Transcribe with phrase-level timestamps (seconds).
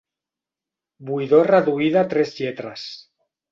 [1.09, 2.89] Buidor reduïda a tres lletres.